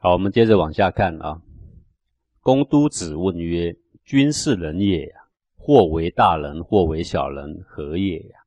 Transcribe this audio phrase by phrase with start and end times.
[0.00, 1.42] 好，我们接着往下看啊。
[2.40, 3.74] 公都子问曰
[4.06, 5.12] ：“君是人也，
[5.56, 8.38] 或为大人，或为小人，何也呀？”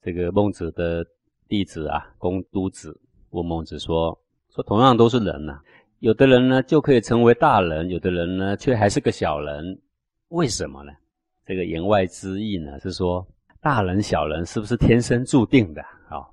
[0.00, 1.04] 这个孟子的
[1.46, 2.98] 弟子啊，公都子
[3.28, 4.18] 问孟子说
[4.54, 5.60] ：“说同样都是人呐，
[5.98, 9.78] 有的人呢就可以成为大人，有的人呢却还是个小人，
[10.28, 10.92] 为什么呢？”
[11.44, 13.28] 这个言外之意呢是说，
[13.60, 15.82] 大人小人是不是天生注定的？
[16.08, 16.24] 啊，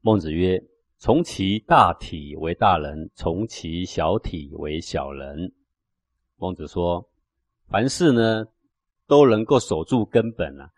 [0.00, 0.60] 孟子曰。
[1.02, 5.52] 从其大体为大人，从其小体为小人。
[6.36, 7.04] 孟子说，
[7.66, 8.46] 凡事呢
[9.08, 10.70] 都能够守住根本啊，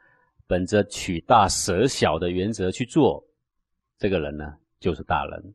[0.46, 3.22] 本着取大舍小的原则去做，
[3.98, 5.54] 这个人呢就是大人。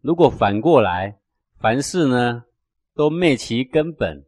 [0.00, 1.14] 如果反过来，
[1.58, 2.42] 凡事呢
[2.94, 4.24] 都昧其根本，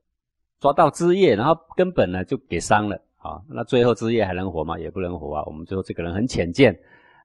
[0.60, 4.78] 抓到枝叶，然后根本呢就给伤了啊，那最后枝叶还能活吗？
[4.78, 5.42] 也不能活啊。
[5.46, 6.78] 我们最后这个人很浅见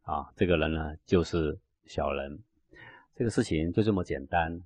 [0.03, 1.59] 啊，这个人呢就是。
[1.87, 2.39] 小人，
[3.15, 4.61] 这个事情就这么简单。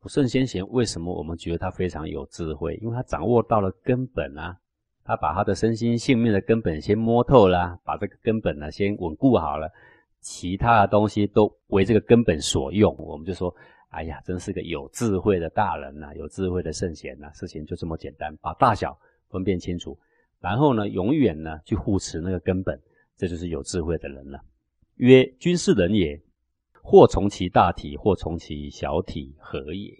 [0.00, 2.76] 不圣先贤为什么我们觉得他非常有智慧？
[2.82, 4.54] 因为他掌握到了根本啊，
[5.02, 9.72] 他把他的身心性命的根本先摸透了，把这个根本呢先稳固好了，
[10.20, 12.94] 其他的东西都为这个根本所用。
[12.98, 13.54] 我们就说，
[13.88, 17.30] 哎呀，真是个有智慧的大人呐，有智慧的圣贤呐。
[17.32, 18.98] 事情就这么简单，把大小
[19.30, 19.98] 分辨清楚，
[20.38, 22.78] 然后呢，永远呢去护持那个根本，
[23.16, 24.38] 这就是有智慧的人了。
[24.96, 26.20] 曰：君是人也。
[26.86, 29.90] 或从其大体，或从其小体，何也？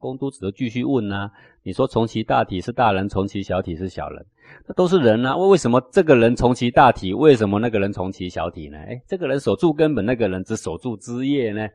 [0.00, 1.30] 公都子就继续问呢。
[1.62, 4.26] 你说从其大体是大人，从其小体是小人，
[4.66, 5.36] 那都是人啊。
[5.36, 8.76] 为为什么这个人从其大体，为什么那个人从其小体呢？
[8.76, 11.66] 哎，这个人守住根本，那个人只守住枝叶呢？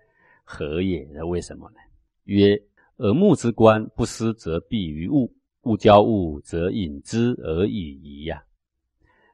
[0.44, 1.08] 何也？
[1.14, 1.78] 那为什么呢？
[2.26, 2.62] 曰：
[2.98, 8.44] 耳目之观，不思则蔽于物；物交物，则隐之而已矣呀。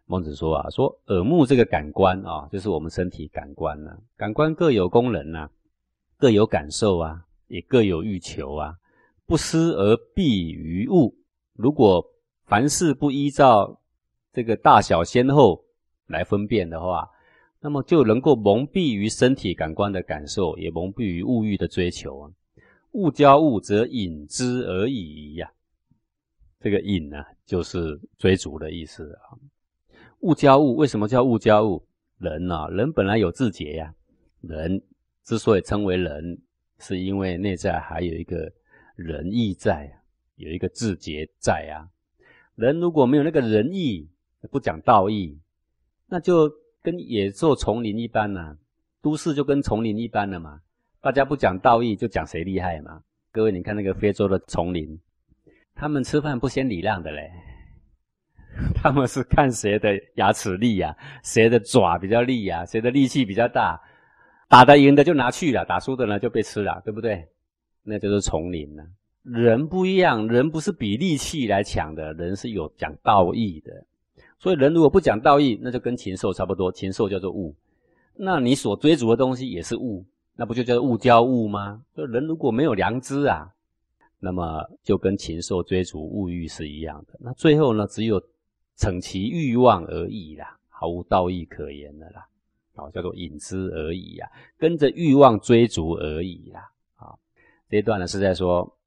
[0.09, 5.49] 孟子说啊，说耳目这个感官啊，就是我们身体感官呢，感官各有功能呐，
[6.17, 8.73] 各有感受啊，也各有欲求啊。
[9.25, 11.14] 不思而蔽于物，
[11.53, 12.03] 如果
[12.45, 13.81] 凡事不依照
[14.31, 15.66] 这个大小先后
[16.08, 17.09] 来分辨的话，
[17.59, 22.32] 那么就能够蒙蔽于身体感官的感受，也蒙蔽于物欲的追求啊。
[22.93, 25.52] 物交物，则引之而已呀。
[26.61, 29.36] 这个引呢，就是追逐的意思啊。
[30.22, 31.86] 物交物，为什么叫物交物？
[32.17, 33.94] 人呐，人本来有自节呀。
[34.42, 34.82] 人
[35.23, 36.39] 之所以称为人，
[36.80, 38.52] 是因为内在还有一个
[38.95, 39.92] 仁义在，
[40.36, 41.88] 有一个自节在啊。
[42.56, 44.10] 人如果没有那个仁义，
[44.50, 45.39] 不讲道义，
[46.08, 46.52] 那就
[46.82, 48.58] 跟野兽丛林一般呐。
[49.02, 50.60] 都市就跟丛林一般了嘛。
[51.00, 53.04] 大家不讲道义，就讲谁厉害嘛。
[53.32, 55.00] 各位，你看那个非洲的丛林，
[55.76, 57.32] 他们吃饭不先礼让的嘞。
[58.73, 63.80] 他们是看谁的牙齿利呀，谁的爪比较利呀，谁的力气比较大，
[64.50, 67.28] 打得赢的就拿去了，打输的呢就被吃了，对不对？
[67.84, 68.84] 那就是丛林了。
[69.22, 73.72] 人不一样，人不是比力气来抢的，人是有讲道义的。
[74.40, 76.72] 所以人如果不讲道义，那就跟禽兽差不多。
[76.72, 77.56] 禽兽叫做物，
[78.16, 81.82] 那你所追逐的东西也是物，那不就叫做物交物吗？
[81.95, 83.50] 就人如果没有良知啊，
[84.20, 87.20] 那么就跟禽兽追逐物欲是一样的。
[87.20, 88.20] 那最后呢，只有。
[88.77, 92.27] 逞其欲望而已啦，毫无道义可言的啦，
[92.76, 97.17] 好叫做引之而已呀，跟着欲望追逐而已啦，啊，
[97.67, 98.77] 这一段呢是在说，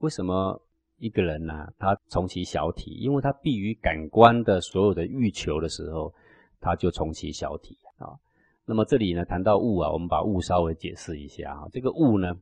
[0.00, 0.60] 为什么
[0.98, 6.12] 一个人呢，他从其小体，因为他避于感官的所有的欲求的时候，
[6.60, 8.20] 他就从其小体啊。
[8.66, 12.36] 那么这里呢谈到物啊，我们把物稍微解释一下啊，这个物呢，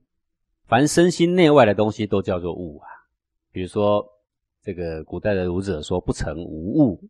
[0.65, 2.89] 凡身心内外的东西都叫做物啊，
[3.53, 4.13] 比如说。
[4.67, 7.01] 这个古代的儒者说“不成无物”，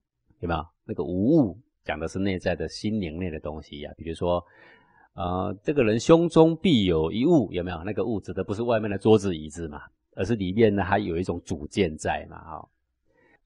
[0.41, 0.62] 有没有？
[0.84, 3.91] 那个“无物”讲的是内在的心灵内的东西呀。
[3.97, 4.44] 比如说，
[5.15, 7.83] 呃，这个人胸中必有一物，有没有？
[7.83, 9.81] 那个物指的不是外面的桌子椅子嘛，
[10.15, 12.69] 而是里面呢还有一种主见在嘛，哈。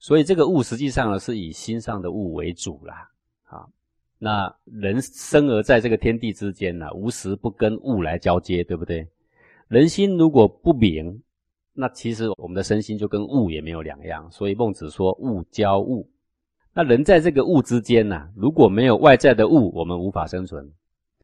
[0.00, 3.08] 所以这个物实际上呢是以心上的物为主啦，
[3.44, 3.64] 啊。
[4.18, 9.06] 那人生而在这个天地之间呢，无时不跟物来交接，对不对？
[9.68, 11.22] 人心如果不明。
[11.80, 16.06] 那其实我们的身心就跟物也没有两样，所以孟子说物交物。
[16.74, 20.70] 那人在这个物之间呢，如果没有外在的物，我们无法生存。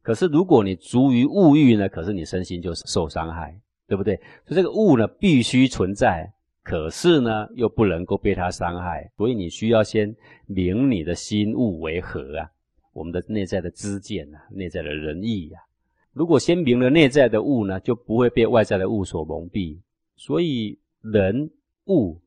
[0.01, 3.55] 可是如果你足于物欲呢，可是你身心就受伤害，
[3.87, 4.17] 对不对？
[4.47, 6.33] 所以这个物呢必须存在，
[6.63, 10.17] 可是呢又不能够被它伤害，所以你需要先
[10.47, 12.51] 明你的心物为何啊？
[12.95, 15.61] 我们的内在的知见啊，内在的仁义呀。
[16.13, 19.79] 如果先明了内在的物呢，就不会被外在的物所蒙蔽。
[20.17, 21.51] 所以人
[21.87, 22.19] 物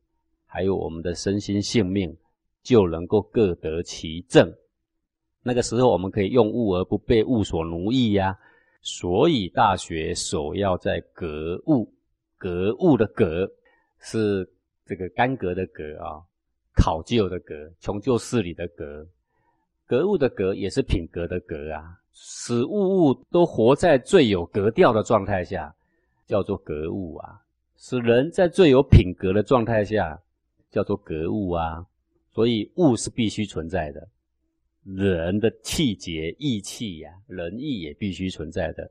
[0.46, 2.16] 还有我们的身心性命，
[2.62, 4.52] 就能够各得其正。
[5.42, 8.38] 那个时候，我们可以用物而不被物所奴役呀。
[8.82, 11.92] 所以《大学》首要在格物，
[12.38, 13.50] 格物的格
[13.98, 14.48] 是
[14.86, 16.22] 这个干格的格啊，
[16.74, 19.06] 考究的格，穷究事理的格。
[19.86, 25.74] 格物的格也是品格的格啊，使物物都活在最有格调的状态下，
[26.26, 27.40] 叫做格物啊。
[27.82, 30.20] 使人在最有品格的状态下，
[30.70, 31.86] 叫做格物啊。
[32.30, 34.06] 所以物是必须存在的，
[34.84, 38.88] 人的气节、义气呀、仁义也必须存在的。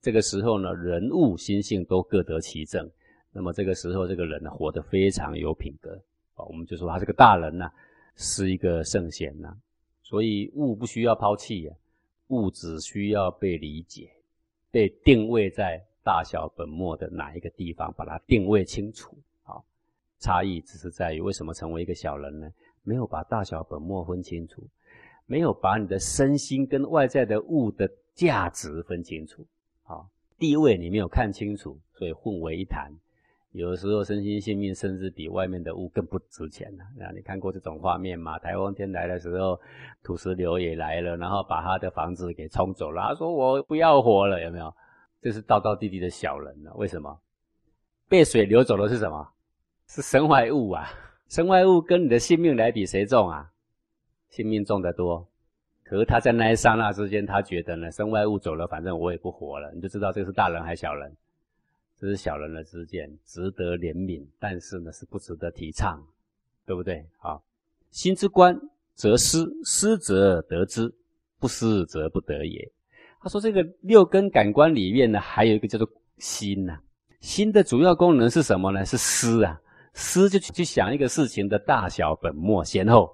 [0.00, 2.88] 这个时候呢，人物心性都各得其正。
[3.32, 6.00] 那么这个时候，这个人呢，活得非常有品格
[6.34, 6.44] 啊。
[6.44, 7.68] 我们就说他是个大人呐，
[8.14, 9.52] 是一个圣贤呐。
[10.04, 11.74] 所以物不需要抛弃呀，
[12.28, 14.12] 物只需要被理解，
[14.70, 19.14] 被定位在大小本末的哪一个地方，把它定位清楚。
[19.42, 19.62] 好，
[20.18, 22.50] 差异只是在于为什么成为一个小人呢？
[22.82, 24.66] 没有把大小本末分清楚，
[25.26, 29.44] 没有把你的身心跟外在的物的价值分清楚。
[29.82, 30.08] 好，
[30.38, 32.90] 地位你没有看清楚，所以混为一谈。
[33.52, 36.84] 有时候，身心性命甚至比外面的物更不值钱了。
[36.96, 38.38] 那你看过这种画面吗？
[38.38, 39.60] 台风天来的时候，
[40.02, 43.02] 土石流也来了，然后把他的房子给冲走了。
[43.08, 44.74] 他说：“我不要活了。”有没有？
[45.20, 46.72] 这是道道地地的小人了。
[46.74, 47.20] 为什么？
[48.08, 49.28] 被水流走的是什么？
[49.86, 50.88] 是身外物啊！
[51.28, 53.50] 身外物跟你的性命来比，谁重啊？
[54.30, 55.28] 性命重得多。
[55.82, 59.72] 可是他在那一刹那之间，他觉得呢，身外物走了，反正我也不活了。
[59.72, 61.16] 你就知道这是大人还是小人。
[61.98, 66.06] 这是小人的之见，值得怜悯，但是呢是不值得提倡，
[66.64, 67.04] 对不对？
[67.18, 67.42] 好，
[67.90, 68.58] 心之官
[68.94, 70.94] 则失，失则得之，
[71.40, 72.70] 不失则不得也。
[73.20, 75.88] 他说这个六根感官里面呢，还有一个叫做
[76.18, 76.78] 心呐。
[77.20, 78.84] 心的主要功能是什么呢？
[78.84, 79.60] 是思啊，
[79.94, 83.12] 思就去想一个事情的大小、本末、先后。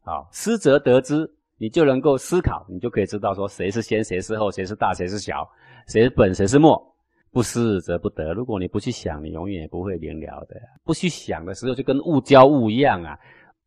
[0.00, 5.48] 好，思则得之，你就能够思考，你就可以知道说谁是先，谁是后，谁是大，谁是小，
[5.86, 6.82] 谁是本，谁是末。
[7.30, 8.32] 不思则不得。
[8.32, 10.56] 如果你不去想，你永远也不会明了的。
[10.82, 13.16] 不去想的时候，就跟物交物一样啊，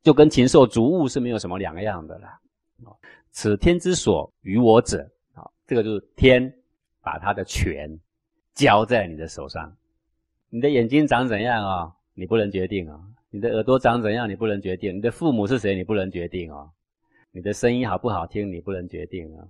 [0.01, 2.37] 就跟禽兽逐物是没有什么两样的啦。
[3.29, 5.07] 此天之所与我者，
[5.71, 6.53] 这个就是天
[7.01, 7.97] 把他的权
[8.53, 9.73] 交在你的手上。
[10.49, 11.95] 你的眼睛长怎样啊？
[12.13, 12.99] 你不能决定啊。
[13.29, 14.29] 你的耳朵长怎样？
[14.29, 14.97] 你不能决定。
[14.97, 15.73] 你的父母是谁？
[15.73, 16.67] 你不能决定啊。
[17.31, 18.51] 你的声音好不好听？
[18.51, 19.47] 你不能决定啊。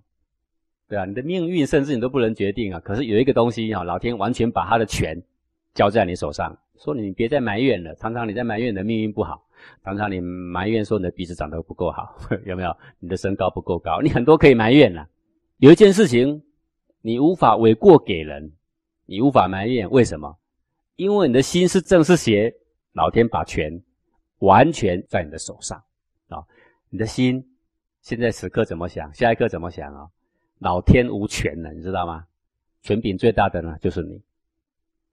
[0.88, 2.80] 对啊，你的命运甚至你都不能决定啊。
[2.82, 5.20] 可是有一个东西啊，老天完全把他的权
[5.74, 7.96] 交在你手上，说你别再埋怨了。
[7.96, 9.44] 常常你在埋怨你的命运不好，
[9.84, 12.16] 常常你埋怨说你的鼻子长得不够好，
[12.46, 12.78] 有没有？
[13.00, 15.08] 你的身高不够高，你很多可以埋怨了。
[15.62, 16.42] 有一件事情
[17.04, 18.52] 你无法诿过给人，
[19.06, 20.36] 你无法埋怨，为什么？
[20.96, 22.52] 因为你的心是正是邪，
[22.94, 23.72] 老天把权
[24.40, 25.78] 完全在你的手上
[26.30, 26.42] 啊。
[26.90, 27.48] 你的心
[28.02, 29.14] 现在此刻怎么想？
[29.14, 30.08] 下一刻怎么想啊？
[30.58, 32.26] 老天无权了，你知道吗？
[32.82, 34.20] 权柄最大的呢，就是你。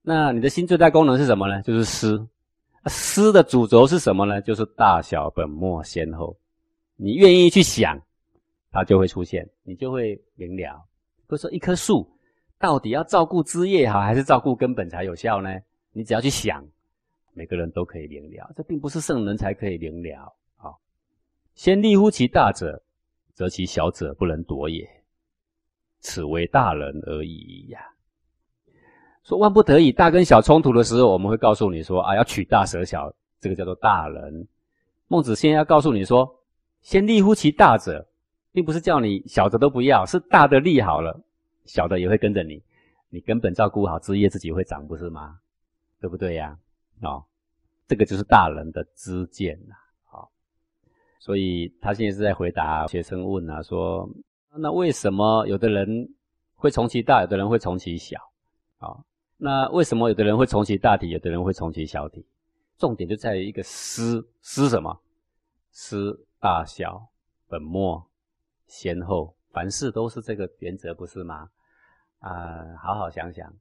[0.00, 1.60] 那你的心最大功能是什么呢？
[1.60, 2.26] 就是思。
[2.86, 4.40] 思的主轴是什么呢？
[4.40, 6.34] 就是大小本末先后。
[6.96, 8.00] 你愿意去想，
[8.70, 10.84] 它就会出现，你就会明了。
[11.26, 12.08] 不是说一棵树
[12.58, 15.50] 到底要照顾枝叶好，还是照顾根本才有效呢？
[15.92, 16.64] 你只要去想，
[17.32, 18.52] 每个人都可以明了。
[18.56, 20.34] 这并不是圣人才可以明了。
[20.56, 20.78] 好，
[21.54, 22.82] 先立乎其大者，
[23.34, 24.88] 则其小者不能夺也。
[26.00, 27.80] 此为大人而已呀。
[29.24, 34.46] 说万不得已，大跟小冲突的时候，我们会告诉你说：啊，要取大舍小，这个叫做大人。
[35.08, 36.32] 孟子先要告诉你说：
[36.80, 38.06] 先立乎其大者，
[38.52, 41.20] 并不是叫你小的都不要，是大的立好了，
[41.64, 42.62] 小的也会跟着你。
[43.10, 45.38] 你根本照顾好枝叶，自己会长，不是吗？
[46.00, 46.58] 对不对呀？
[47.02, 47.24] 哦，
[47.86, 49.74] 这个就是大人的知见呐。
[50.04, 50.30] 好，
[51.18, 54.08] 所以他现在是在回答学生问啊，说。
[54.60, 56.08] 那为什么有的人
[56.56, 58.18] 会从其大，有的人会从其小？
[58.78, 58.96] 啊，
[59.36, 62.26] 那为什么有的人会从其大体，有的人会从其小体？
[62.76, 65.00] 重点就在于一个思思什么？
[65.70, 67.08] 思大小、
[67.46, 68.04] 本末、
[68.68, 71.48] 先后，凡事都是这个原则，不是吗？
[72.20, 73.52] 啊，好好想想。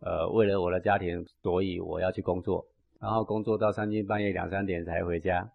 [0.00, 2.66] 呃，为了我的家庭，所以我要去工作，
[2.98, 5.48] 然后工作到三更半夜两三点才回家。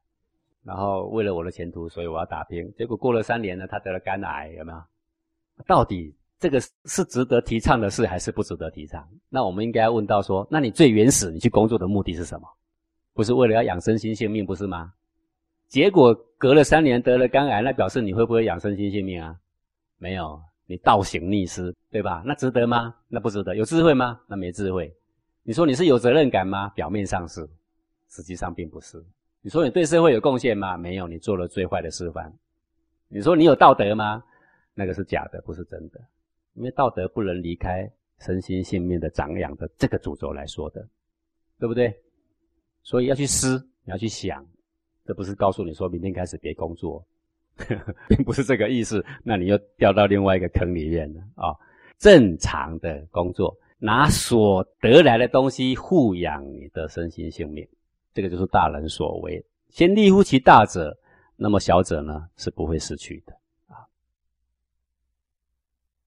[0.63, 2.73] 然后为了我的前途，所以我要打拼。
[2.77, 4.81] 结果过了三年呢，他得了肝癌，有没有？
[5.65, 9.05] 到底这个是值得提倡的事，还是不值得提倡？
[9.27, 12.47] 那我们应该要问到说：那你最原始你去工作的目的是什么？
[13.13, 14.93] 不是为了要养生新性命，不是吗？
[15.67, 19.37] 结果隔了三年得了肝癌，那表示你会不会养生新性命啊？
[19.97, 22.23] 没有，你倒行逆施，对吧？
[22.25, 22.95] 那值得吗？
[23.07, 23.55] 那不值得。
[23.55, 24.19] 有智慧吗？
[24.27, 24.93] 那没智慧。
[25.43, 26.69] 你说你是有责任感吗？
[26.69, 27.47] 表面上是，
[28.09, 29.03] 实际上并不是。
[29.41, 30.77] 你说你对社会有贡献吗？
[30.77, 32.31] 没有，你做了最坏的示范。
[33.07, 34.23] 你说你有道德吗？
[34.73, 35.99] 那个是假的，不是真的。
[36.53, 40.87] 因为道德不能离开身心性命的长养的这个主轴来说的，
[41.59, 41.95] 对不对？
[42.83, 44.45] 所以要去思，你要去想，
[45.07, 47.03] 这不是告诉你说明天开始别工作，
[48.09, 49.03] 并不是这个意思。
[49.23, 51.55] 那你又掉到另外一个坑里面了啊！
[51.97, 57.65] 正常的工作，拿所得来的东西护养你的身心性命，
[58.13, 59.41] 这个就是大人所为。
[59.69, 60.95] 先立乎其大者，
[61.37, 63.33] 那么小者呢是不会失去的。